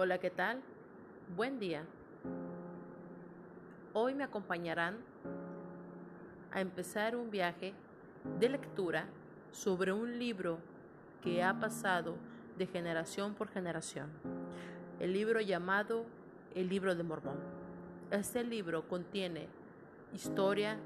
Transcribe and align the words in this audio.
Hola, 0.00 0.18
¿qué 0.18 0.30
tal? 0.30 0.60
Buen 1.36 1.58
día. 1.58 1.84
Hoy 3.92 4.14
me 4.14 4.22
acompañarán 4.22 4.96
a 6.52 6.60
empezar 6.60 7.16
un 7.16 7.32
viaje 7.32 7.74
de 8.38 8.48
lectura 8.48 9.08
sobre 9.50 9.90
un 9.92 10.16
libro 10.16 10.60
que 11.20 11.42
ha 11.42 11.58
pasado 11.58 12.14
de 12.56 12.68
generación 12.68 13.34
por 13.34 13.48
generación. 13.48 14.08
El 15.00 15.12
libro 15.12 15.40
llamado 15.40 16.04
El 16.54 16.68
libro 16.68 16.94
de 16.94 17.02
Mormón. 17.02 17.40
Este 18.12 18.44
libro 18.44 18.86
contiene 18.86 19.48
historia, 20.14 20.78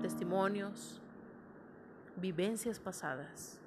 testimonios, 0.00 1.00
vivencias 2.14 2.78
pasadas. 2.78 3.63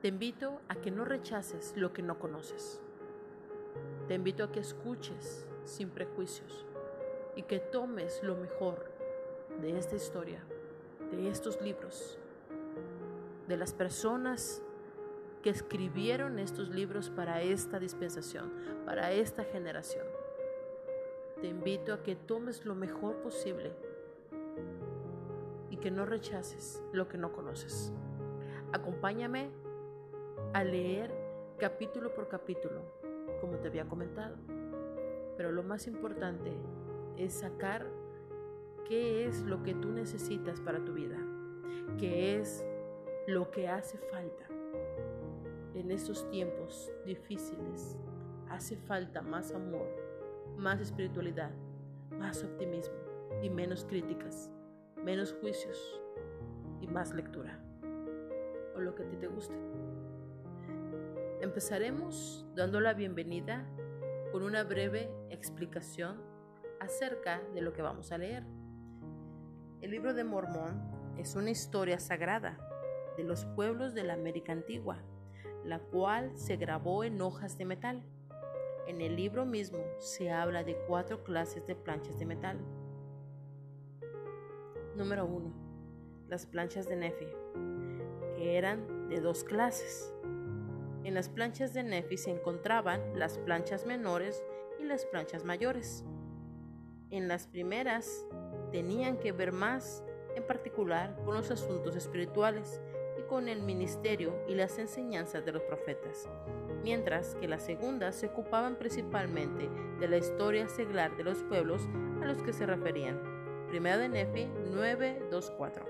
Te 0.00 0.08
invito 0.08 0.62
a 0.68 0.76
que 0.76 0.90
no 0.90 1.04
rechaces 1.04 1.74
lo 1.76 1.92
que 1.92 2.00
no 2.00 2.18
conoces. 2.18 2.80
Te 4.08 4.14
invito 4.14 4.44
a 4.44 4.50
que 4.50 4.60
escuches 4.60 5.46
sin 5.64 5.90
prejuicios 5.90 6.64
y 7.36 7.42
que 7.42 7.58
tomes 7.58 8.22
lo 8.22 8.34
mejor 8.34 8.90
de 9.60 9.78
esta 9.78 9.96
historia, 9.96 10.42
de 11.12 11.28
estos 11.28 11.60
libros, 11.60 12.18
de 13.46 13.58
las 13.58 13.74
personas 13.74 14.62
que 15.42 15.50
escribieron 15.50 16.38
estos 16.38 16.70
libros 16.70 17.10
para 17.10 17.42
esta 17.42 17.78
dispensación, 17.78 18.50
para 18.86 19.12
esta 19.12 19.44
generación. 19.44 20.06
Te 21.42 21.48
invito 21.48 21.92
a 21.92 22.02
que 22.02 22.16
tomes 22.16 22.64
lo 22.64 22.74
mejor 22.74 23.16
posible 23.16 23.74
y 25.68 25.76
que 25.76 25.90
no 25.90 26.06
rechaces 26.06 26.82
lo 26.92 27.06
que 27.06 27.18
no 27.18 27.32
conoces. 27.32 27.92
Acompáñame 28.72 29.50
a 30.52 30.64
leer 30.64 31.12
capítulo 31.58 32.12
por 32.12 32.28
capítulo, 32.28 32.82
como 33.40 33.58
te 33.58 33.68
había 33.68 33.86
comentado. 33.86 34.36
Pero 35.36 35.52
lo 35.52 35.62
más 35.62 35.86
importante 35.86 36.52
es 37.16 37.34
sacar 37.34 37.86
qué 38.88 39.26
es 39.26 39.42
lo 39.42 39.62
que 39.62 39.74
tú 39.74 39.90
necesitas 39.90 40.60
para 40.60 40.84
tu 40.84 40.94
vida, 40.94 41.16
qué 41.98 42.40
es 42.40 42.64
lo 43.28 43.50
que 43.50 43.68
hace 43.68 43.98
falta 43.98 44.46
en 45.74 45.92
estos 45.92 46.28
tiempos 46.30 46.92
difíciles. 47.06 47.96
Hace 48.48 48.76
falta 48.76 49.22
más 49.22 49.52
amor, 49.52 49.86
más 50.56 50.80
espiritualidad, 50.80 51.52
más 52.18 52.42
optimismo 52.42 52.96
y 53.40 53.48
menos 53.48 53.84
críticas, 53.84 54.50
menos 54.96 55.32
juicios 55.40 56.00
y 56.80 56.88
más 56.88 57.14
lectura. 57.14 57.62
O 58.74 58.80
lo 58.80 58.96
que 58.96 59.04
a 59.04 59.08
ti 59.08 59.16
te 59.16 59.28
guste. 59.28 59.54
Empezaremos 61.40 62.44
dando 62.54 62.80
la 62.80 62.92
bienvenida 62.92 63.66
con 64.30 64.42
una 64.42 64.62
breve 64.62 65.10
explicación 65.30 66.20
acerca 66.80 67.40
de 67.54 67.62
lo 67.62 67.72
que 67.72 67.80
vamos 67.80 68.12
a 68.12 68.18
leer. 68.18 68.44
El 69.80 69.90
libro 69.90 70.12
de 70.12 70.22
Mormón 70.22 70.82
es 71.16 71.36
una 71.36 71.48
historia 71.48 71.98
sagrada 71.98 72.58
de 73.16 73.24
los 73.24 73.46
pueblos 73.46 73.94
de 73.94 74.04
la 74.04 74.12
América 74.12 74.52
antigua, 74.52 74.98
la 75.64 75.78
cual 75.78 76.36
se 76.36 76.56
grabó 76.56 77.04
en 77.04 77.22
hojas 77.22 77.56
de 77.56 77.64
metal. 77.64 78.02
En 78.86 79.00
el 79.00 79.16
libro 79.16 79.46
mismo 79.46 79.82
se 79.98 80.30
habla 80.30 80.62
de 80.62 80.76
cuatro 80.86 81.24
clases 81.24 81.66
de 81.66 81.74
planchas 81.74 82.18
de 82.18 82.26
metal. 82.26 82.58
Número 84.94 85.24
1. 85.24 85.54
Las 86.28 86.44
planchas 86.44 86.86
de 86.86 86.96
Nefi, 86.96 87.28
que 88.36 88.58
eran 88.58 89.08
de 89.08 89.22
dos 89.22 89.42
clases. 89.42 90.12
En 91.04 91.14
las 91.14 91.28
planchas 91.28 91.72
de 91.72 91.82
Nefi 91.82 92.16
se 92.16 92.30
encontraban 92.30 93.18
las 93.18 93.38
planchas 93.38 93.86
menores 93.86 94.44
y 94.78 94.84
las 94.84 95.06
planchas 95.06 95.44
mayores. 95.44 96.04
En 97.10 97.26
las 97.26 97.46
primeras 97.46 98.26
tenían 98.70 99.18
que 99.18 99.32
ver 99.32 99.52
más 99.52 100.04
en 100.36 100.46
particular 100.46 101.16
con 101.24 101.34
los 101.34 101.50
asuntos 101.50 101.96
espirituales 101.96 102.80
y 103.18 103.22
con 103.22 103.48
el 103.48 103.62
ministerio 103.62 104.34
y 104.46 104.54
las 104.54 104.78
enseñanzas 104.78 105.44
de 105.44 105.52
los 105.52 105.62
profetas, 105.62 106.28
mientras 106.82 107.34
que 107.36 107.48
las 107.48 107.62
segundas 107.64 108.16
se 108.16 108.26
ocupaban 108.26 108.76
principalmente 108.76 109.68
de 109.98 110.08
la 110.08 110.18
historia 110.18 110.68
seglar 110.68 111.16
de 111.16 111.24
los 111.24 111.42
pueblos 111.44 111.82
a 112.22 112.26
los 112.26 112.42
que 112.42 112.52
se 112.52 112.66
referían. 112.66 113.18
Primera 113.68 113.98
de 113.98 114.08
Nefi 114.08 114.46
9.2.4. 114.72 115.82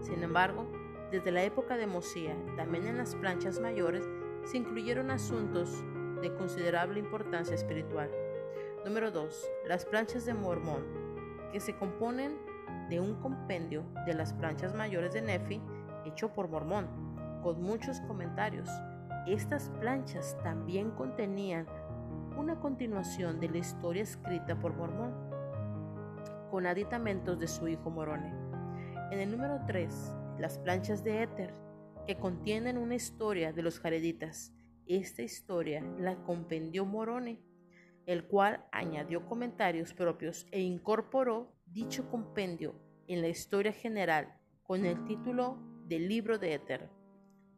Sin 0.00 0.22
embargo, 0.22 0.66
desde 1.12 1.30
la 1.30 1.44
época 1.44 1.76
de 1.76 1.86
Mosía, 1.86 2.34
también 2.56 2.86
en 2.86 2.96
las 2.96 3.14
planchas 3.14 3.60
mayores 3.60 4.08
se 4.44 4.56
incluyeron 4.56 5.10
asuntos 5.10 5.84
de 6.22 6.32
considerable 6.34 6.98
importancia 6.98 7.54
espiritual. 7.54 8.10
Número 8.86 9.10
2. 9.10 9.50
Las 9.68 9.84
planchas 9.84 10.24
de 10.24 10.32
Mormón, 10.32 10.82
que 11.52 11.60
se 11.60 11.76
componen 11.76 12.38
de 12.88 12.98
un 12.98 13.20
compendio 13.20 13.84
de 14.06 14.14
las 14.14 14.32
planchas 14.32 14.74
mayores 14.74 15.12
de 15.12 15.20
Nefi 15.20 15.60
hecho 16.06 16.32
por 16.32 16.48
Mormón, 16.48 16.88
con 17.42 17.62
muchos 17.62 18.00
comentarios. 18.08 18.70
Estas 19.26 19.68
planchas 19.80 20.38
también 20.42 20.92
contenían 20.92 21.66
una 22.38 22.58
continuación 22.58 23.38
de 23.38 23.50
la 23.50 23.58
historia 23.58 24.02
escrita 24.02 24.58
por 24.58 24.74
Mormón, 24.74 25.12
con 26.50 26.64
aditamentos 26.64 27.38
de 27.38 27.48
su 27.48 27.68
hijo 27.68 27.90
Morone. 27.90 28.32
En 29.10 29.20
el 29.20 29.30
número 29.30 29.60
3 29.66 30.21
las 30.38 30.58
planchas 30.58 31.04
de 31.04 31.22
éter, 31.22 31.54
que 32.06 32.16
contienen 32.16 32.78
una 32.78 32.94
historia 32.94 33.52
de 33.52 33.62
los 33.62 33.78
jareditas. 33.78 34.52
Esta 34.86 35.22
historia 35.22 35.82
la 35.98 36.16
compendió 36.24 36.84
Morone, 36.84 37.40
el 38.06 38.26
cual 38.26 38.64
añadió 38.72 39.26
comentarios 39.26 39.94
propios 39.94 40.46
e 40.50 40.60
incorporó 40.60 41.54
dicho 41.66 42.08
compendio 42.10 42.74
en 43.06 43.22
la 43.22 43.28
historia 43.28 43.72
general 43.72 44.36
con 44.64 44.84
el 44.84 45.04
título 45.04 45.58
del 45.86 46.08
libro 46.08 46.38
de 46.38 46.54
éter. 46.54 46.90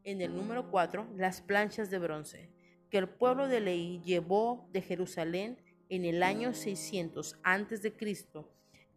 En 0.03 0.21
el 0.21 0.35
número 0.35 0.69
4, 0.69 1.07
las 1.15 1.41
planchas 1.41 1.89
de 1.89 1.97
bronce, 1.97 2.51
que 2.91 2.99
el 2.99 3.09
pueblo 3.09 3.47
de 3.47 3.61
Leí 3.61 4.01
llevó 4.03 4.69
de 4.71 4.81
Jerusalén 4.81 5.57
en 5.89 6.05
el 6.05 6.21
año 6.21 6.53
600 6.53 7.39
a.C. 7.43 7.93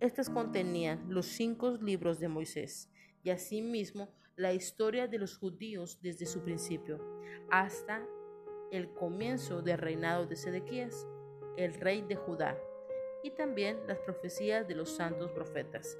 Estas 0.01 0.31
contenían 0.31 1.07
los 1.09 1.27
cinco 1.27 1.79
libros 1.81 2.21
de 2.21 2.29
Moisés 2.29 2.91
y 3.23 3.31
asimismo 3.31 4.09
la 4.37 4.53
historia 4.53 5.09
de 5.09 5.19
los 5.19 5.37
judíos 5.37 5.99
desde 6.01 6.27
su 6.27 6.41
principio 6.43 6.99
hasta 7.51 8.07
el 8.71 8.93
comienzo 8.93 9.63
del 9.63 9.79
reinado 9.79 10.27
de 10.27 10.37
Sedequías, 10.37 11.07
el 11.57 11.75
rey 11.75 12.03
de 12.03 12.17
Judá, 12.17 12.57
y 13.23 13.31
también 13.31 13.79
las 13.87 13.99
profecías 13.99 14.69
de 14.69 14.75
los 14.75 14.91
santos 14.91 15.31
profetas. 15.33 15.99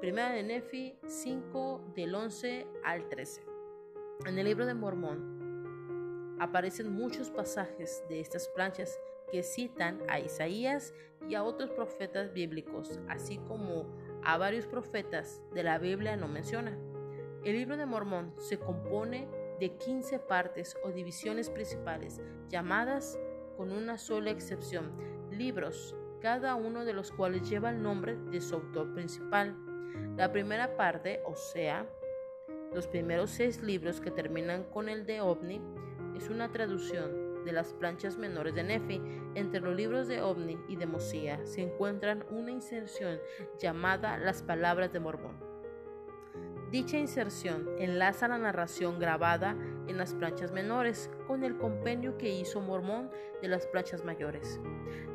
Primera 0.00 0.32
de 0.32 0.42
Nefi 0.42 0.98
5 1.06 1.92
del 1.94 2.14
11 2.14 2.66
al 2.84 3.08
13. 3.08 3.44
En 4.26 4.38
el 4.38 4.46
libro 4.46 4.64
de 4.64 4.74
Mormón 4.74 6.36
aparecen 6.40 6.90
muchos 6.90 7.30
pasajes 7.30 8.02
de 8.08 8.20
estas 8.20 8.48
planchas 8.48 8.98
que 9.30 9.42
citan 9.42 10.02
a 10.08 10.20
Isaías 10.20 10.94
y 11.28 11.34
a 11.34 11.42
otros 11.42 11.70
profetas 11.70 12.32
bíblicos, 12.32 13.00
así 13.08 13.38
como 13.38 13.86
a 14.24 14.38
varios 14.38 14.66
profetas 14.66 15.42
de 15.54 15.62
la 15.62 15.78
Biblia 15.78 16.16
no 16.16 16.28
menciona. 16.28 16.76
El 17.44 17.56
libro 17.56 17.76
de 17.76 17.86
Mormón 17.86 18.34
se 18.38 18.58
compone 18.58 19.28
de 19.58 19.76
15 19.76 20.18
partes 20.18 20.76
o 20.84 20.90
divisiones 20.90 21.50
principales, 21.50 22.20
llamadas, 22.48 23.18
con 23.56 23.72
una 23.72 23.98
sola 23.98 24.30
excepción, 24.30 24.92
libros, 25.30 25.94
cada 26.20 26.54
uno 26.54 26.84
de 26.84 26.94
los 26.94 27.12
cuales 27.12 27.48
lleva 27.48 27.70
el 27.70 27.82
nombre 27.82 28.16
de 28.30 28.40
su 28.40 28.54
autor 28.54 28.94
principal. 28.94 29.54
La 30.16 30.32
primera 30.32 30.76
parte, 30.76 31.20
o 31.26 31.34
sea, 31.34 31.86
los 32.72 32.86
primeros 32.86 33.30
seis 33.30 33.62
libros 33.62 34.00
que 34.00 34.10
terminan 34.10 34.64
con 34.64 34.88
el 34.88 35.04
de 35.04 35.20
OVNI, 35.20 35.60
es 36.16 36.28
una 36.30 36.50
traducción 36.50 37.19
de 37.44 37.52
las 37.52 37.72
planchas 37.74 38.16
menores 38.16 38.54
de 38.54 38.62
Nefi, 38.62 39.00
entre 39.34 39.60
los 39.60 39.74
libros 39.74 40.08
de 40.08 40.20
Ovni 40.22 40.58
y 40.68 40.76
de 40.76 40.86
Mosía, 40.86 41.44
se 41.44 41.62
encuentran 41.62 42.24
una 42.30 42.50
inserción 42.50 43.18
llamada 43.58 44.18
Las 44.18 44.42
Palabras 44.42 44.92
de 44.92 45.00
Mormón. 45.00 45.50
Dicha 46.70 46.98
inserción 46.98 47.68
enlaza 47.78 48.28
la 48.28 48.38
narración 48.38 49.00
grabada 49.00 49.56
en 49.88 49.98
las 49.98 50.14
planchas 50.14 50.52
menores 50.52 51.10
con 51.26 51.42
el 51.42 51.58
compendio 51.58 52.16
que 52.16 52.28
hizo 52.28 52.60
Mormón 52.60 53.10
de 53.42 53.48
las 53.48 53.66
planchas 53.66 54.04
mayores. 54.04 54.60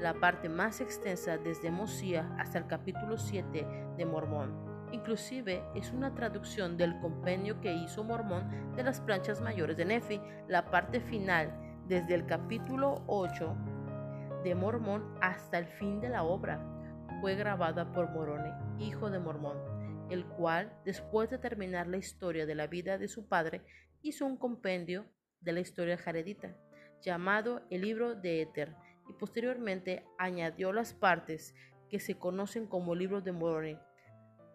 La 0.02 0.14
parte 0.16 0.50
más 0.50 0.82
extensa 0.82 1.38
desde 1.38 1.72
Mosía 1.72 2.30
hasta 2.38 2.58
el 2.58 2.68
capítulo 2.68 3.18
7 3.18 3.66
de 3.98 4.06
Mormón. 4.06 4.76
Inclusive 4.92 5.64
es 5.76 5.92
una 5.92 6.14
traducción 6.14 6.76
del 6.76 7.00
compendio 7.00 7.62
que 7.62 7.74
hizo 7.74 8.04
Mormón 8.04 8.76
de 8.76 8.84
las 8.84 9.00
planchas 9.00 9.40
mayores 9.40 9.78
de 9.78 9.86
Nefi. 9.86 10.22
La 10.50 10.70
parte 10.70 11.00
final 11.00 11.65
desde 11.88 12.16
el 12.16 12.26
capítulo 12.26 13.04
8 13.08 13.56
de 14.44 14.56
Mormón 14.56 15.16
hasta 15.22 15.60
el 15.60 15.68
fin 15.68 16.00
de 16.02 16.10
la 16.10 16.24
obra. 16.24 16.60
Fue 17.22 17.36
grabada 17.36 17.92
por 17.92 18.10
Morone, 18.12 18.54
hijo 18.80 19.10
de 19.10 19.20
Mormón, 19.20 19.58
el 20.10 20.26
cual, 20.26 20.74
después 20.84 21.30
de 21.30 21.38
terminar 21.38 21.88
la 21.88 21.98
historia 21.98 22.46
de 22.46 22.56
la 22.56 22.68
vida 22.68 22.98
de 22.98 23.08
su 23.08 23.28
padre, 23.28 23.62
hizo 24.02 24.26
un 24.26 24.38
compendio 24.38 25.06
de 25.42 25.52
la 25.52 25.60
historia 25.60 25.98
jaredita, 25.98 26.58
llamado 27.02 27.62
el 27.70 27.82
libro 27.82 28.16
de 28.16 28.42
Éter, 28.42 28.76
y 29.08 29.14
posteriormente 29.14 30.04
añadió 30.18 30.74
las 30.74 30.94
partes 30.94 31.54
que 31.90 32.00
se 32.00 32.18
conocen 32.18 32.66
como 32.66 32.96
libros 32.96 33.24
de 33.24 33.32
Moroni. 33.32 33.78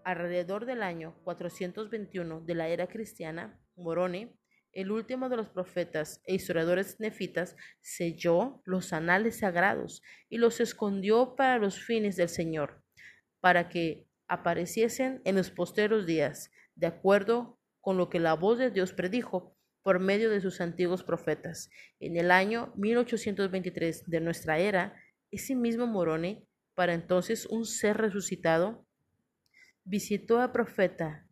Alrededor 0.05 0.67
del 0.67 0.83
año 0.83 1.15
421 1.23 2.41
de 2.41 2.55
la 2.55 2.69
era 2.69 2.88
cristiana, 2.88 3.61
Moroni, 3.76 4.35
el 4.73 4.91
último 4.91 5.29
de 5.29 5.37
los 5.37 5.49
profetas 5.49 6.21
e 6.25 6.35
historiadores 6.35 7.01
nefitas, 7.01 7.57
selló 7.81 8.63
los 8.65 8.93
anales 8.93 9.39
sagrados 9.39 10.03
y 10.29 10.39
los 10.39 10.61
escondió 10.61 11.35
para 11.37 11.59
los 11.59 11.81
fines 11.81 12.17
del 12.17 12.29
Señor, 12.29 12.83
para 13.41 13.69
que 13.69 14.07
apareciesen 14.29 15.21
en 15.25 15.37
los 15.37 15.51
posteros 15.51 16.07
días, 16.07 16.51
de 16.77 16.87
acuerdo 16.87 17.59
con 17.81 17.97
lo 17.97 18.09
que 18.09 18.21
la 18.21 18.35
voz 18.35 18.59
de 18.59 18.71
Dios 18.71 18.93
predijo 18.93 19.57
por 19.83 19.99
medio 19.99 20.31
de 20.31 20.41
sus 20.41 20.61
antiguos 20.61 21.03
profetas. 21.03 21.71
En 21.99 22.17
el 22.17 22.31
año 22.31 22.73
1823 22.77 24.05
de 24.07 24.21
nuestra 24.21 24.59
era, 24.59 24.95
ese 25.31 25.55
mismo 25.55 25.87
Moroni, 25.87 26.47
para 26.75 26.95
entonces 26.95 27.47
un 27.47 27.65
ser 27.65 27.97
resucitado, 27.97 28.87
visitó 29.85 30.41
al 30.41 30.53
profeta 30.53 31.27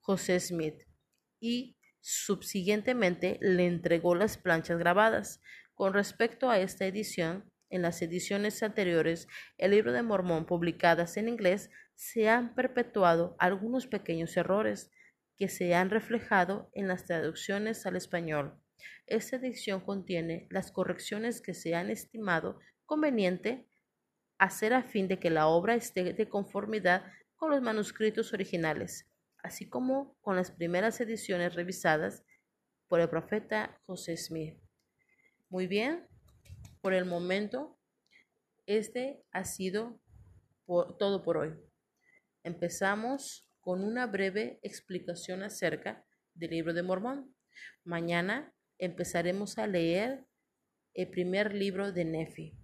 José 0.00 0.38
Smith 0.40 0.82
y 1.40 1.76
subsiguientemente 2.02 3.38
le 3.40 3.66
entregó 3.66 4.14
las 4.14 4.36
planchas 4.36 4.78
grabadas. 4.78 5.40
Con 5.74 5.94
respecto 5.94 6.50
a 6.50 6.58
esta 6.58 6.84
edición, 6.84 7.50
en 7.70 7.80
las 7.80 8.02
ediciones 8.02 8.62
anteriores, 8.62 9.28
el 9.56 9.70
libro 9.70 9.92
de 9.92 10.02
Mormón 10.02 10.44
publicadas 10.44 11.16
en 11.16 11.28
inglés, 11.28 11.70
se 11.94 12.28
han 12.28 12.54
perpetuado 12.54 13.34
algunos 13.38 13.86
pequeños 13.86 14.36
errores 14.36 14.90
que 15.38 15.48
se 15.48 15.74
han 15.74 15.88
reflejado 15.88 16.70
en 16.74 16.88
las 16.88 17.06
traducciones 17.06 17.86
al 17.86 17.96
español. 17.96 18.60
Esta 19.06 19.36
edición 19.36 19.80
contiene 19.80 20.46
las 20.50 20.70
correcciones 20.70 21.40
que 21.40 21.54
se 21.54 21.74
han 21.74 21.90
estimado 21.90 22.58
conveniente 22.84 23.66
hacer 24.38 24.74
a 24.74 24.82
fin 24.82 25.06
de 25.06 25.20
que 25.20 25.30
la 25.30 25.46
obra 25.46 25.76
esté 25.76 26.12
de 26.12 26.28
conformidad 26.28 27.04
con 27.36 27.50
los 27.50 27.62
manuscritos 27.62 28.32
originales, 28.32 29.08
así 29.42 29.68
como 29.68 30.16
con 30.20 30.36
las 30.36 30.50
primeras 30.50 31.00
ediciones 31.00 31.54
revisadas 31.54 32.24
por 32.88 33.00
el 33.00 33.08
profeta 33.08 33.80
José 33.86 34.16
Smith. 34.16 34.58
Muy 35.48 35.66
bien, 35.66 36.06
por 36.80 36.94
el 36.94 37.04
momento, 37.04 37.78
este 38.66 39.24
ha 39.32 39.44
sido 39.44 40.00
todo 40.66 41.22
por 41.22 41.36
hoy. 41.36 41.54
Empezamos 42.44 43.48
con 43.60 43.84
una 43.84 44.06
breve 44.06 44.58
explicación 44.62 45.42
acerca 45.42 46.04
del 46.34 46.50
libro 46.50 46.72
de 46.72 46.82
Mormón. 46.82 47.34
Mañana 47.84 48.54
empezaremos 48.78 49.58
a 49.58 49.66
leer 49.66 50.24
el 50.94 51.08
primer 51.08 51.54
libro 51.54 51.92
de 51.92 52.04
Nefi 52.04 52.58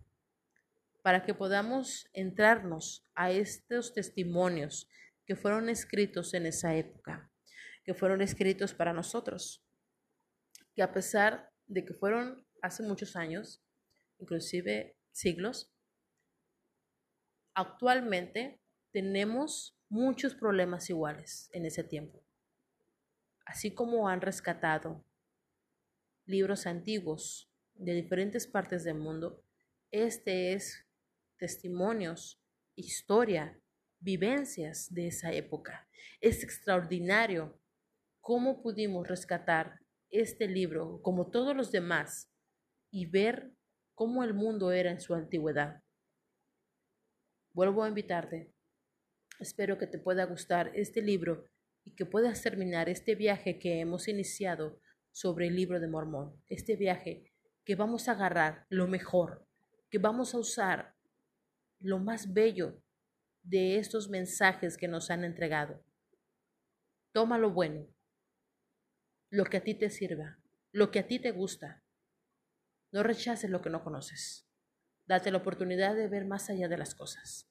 para 1.02 1.24
que 1.24 1.34
podamos 1.34 2.08
entrarnos 2.12 3.06
a 3.14 3.30
estos 3.30 3.94
testimonios 3.94 4.88
que 5.28 5.36
fueron 5.36 5.68
escritos 5.68 6.32
en 6.32 6.46
esa 6.46 6.74
época, 6.74 7.30
que 7.84 7.92
fueron 7.92 8.22
escritos 8.22 8.72
para 8.72 8.94
nosotros, 8.94 9.62
que 10.74 10.82
a 10.82 10.90
pesar 10.94 11.52
de 11.66 11.84
que 11.84 11.92
fueron 11.92 12.46
hace 12.62 12.82
muchos 12.82 13.14
años, 13.14 13.62
inclusive 14.18 14.96
siglos, 15.12 15.70
actualmente 17.52 18.58
tenemos 18.90 19.78
muchos 19.90 20.34
problemas 20.34 20.88
iguales 20.88 21.50
en 21.52 21.66
ese 21.66 21.84
tiempo. 21.84 22.24
Así 23.44 23.74
como 23.74 24.08
han 24.08 24.22
rescatado 24.22 25.04
libros 26.24 26.66
antiguos 26.66 27.52
de 27.74 27.92
diferentes 27.92 28.46
partes 28.46 28.82
del 28.82 28.96
mundo, 28.96 29.44
este 29.90 30.54
es 30.54 30.86
testimonios, 31.36 32.40
historia, 32.76 33.60
vivencias 34.00 34.92
de 34.92 35.08
esa 35.08 35.32
época. 35.32 35.88
Es 36.20 36.42
extraordinario 36.42 37.60
cómo 38.20 38.62
pudimos 38.62 39.06
rescatar 39.08 39.80
este 40.10 40.48
libro, 40.48 41.00
como 41.02 41.30
todos 41.30 41.56
los 41.56 41.70
demás, 41.70 42.30
y 42.90 43.06
ver 43.06 43.52
cómo 43.94 44.24
el 44.24 44.34
mundo 44.34 44.72
era 44.72 44.90
en 44.90 45.00
su 45.00 45.14
antigüedad. 45.14 45.82
Vuelvo 47.52 47.82
a 47.82 47.88
invitarte 47.88 48.52
Espero 49.38 49.78
que 49.78 49.86
te 49.86 49.98
pueda 49.98 50.24
gustar 50.24 50.72
este 50.74 51.00
libro 51.00 51.44
y 51.84 51.94
que 51.94 52.04
puedas 52.04 52.42
terminar 52.42 52.88
este 52.88 53.14
viaje 53.14 53.60
que 53.60 53.78
hemos 53.78 54.08
iniciado 54.08 54.80
sobre 55.12 55.46
el 55.46 55.54
libro 55.54 55.78
de 55.78 55.86
Mormón. 55.86 56.42
Este 56.48 56.74
viaje 56.74 57.32
que 57.64 57.76
vamos 57.76 58.08
a 58.08 58.12
agarrar 58.12 58.66
lo 58.68 58.88
mejor, 58.88 59.46
que 59.90 59.98
vamos 59.98 60.34
a 60.34 60.38
usar 60.38 60.96
lo 61.78 62.00
más 62.00 62.32
bello 62.32 62.82
de 63.48 63.78
estos 63.78 64.10
mensajes 64.10 64.76
que 64.76 64.88
nos 64.88 65.10
han 65.10 65.24
entregado. 65.24 65.82
Toma 67.12 67.38
lo 67.38 67.50
bueno, 67.50 67.88
lo 69.30 69.44
que 69.46 69.56
a 69.56 69.64
ti 69.64 69.74
te 69.74 69.88
sirva, 69.88 70.38
lo 70.70 70.90
que 70.90 70.98
a 70.98 71.06
ti 71.06 71.18
te 71.18 71.30
gusta. 71.30 71.82
No 72.92 73.02
rechaces 73.02 73.50
lo 73.50 73.62
que 73.62 73.70
no 73.70 73.82
conoces. 73.82 74.46
Date 75.06 75.30
la 75.30 75.38
oportunidad 75.38 75.96
de 75.96 76.08
ver 76.08 76.26
más 76.26 76.50
allá 76.50 76.68
de 76.68 76.76
las 76.76 76.94
cosas. 76.94 77.50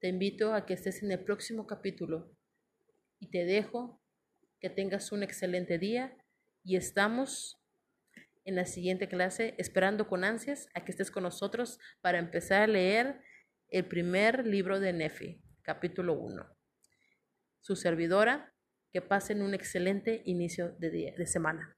Te 0.00 0.08
invito 0.08 0.54
a 0.54 0.64
que 0.64 0.74
estés 0.74 1.02
en 1.02 1.12
el 1.12 1.22
próximo 1.22 1.66
capítulo 1.66 2.34
y 3.18 3.28
te 3.28 3.44
dejo 3.44 4.02
que 4.60 4.70
tengas 4.70 5.12
un 5.12 5.22
excelente 5.22 5.78
día 5.78 6.16
y 6.64 6.76
estamos 6.76 7.60
en 8.44 8.56
la 8.56 8.64
siguiente 8.64 9.08
clase 9.08 9.54
esperando 9.58 10.08
con 10.08 10.24
ansias 10.24 10.68
a 10.74 10.84
que 10.84 10.92
estés 10.92 11.10
con 11.10 11.22
nosotros 11.22 11.78
para 12.00 12.18
empezar 12.18 12.62
a 12.62 12.66
leer 12.66 13.20
el 13.72 13.86
primer 13.86 14.46
libro 14.46 14.80
de 14.80 14.92
Nefi, 14.92 15.42
capítulo 15.62 16.12
1. 16.12 16.46
Su 17.62 17.74
servidora, 17.74 18.54
que 18.92 19.00
pasen 19.00 19.40
un 19.40 19.54
excelente 19.54 20.22
inicio 20.26 20.76
de, 20.78 20.90
día, 20.90 21.14
de 21.16 21.26
semana. 21.26 21.74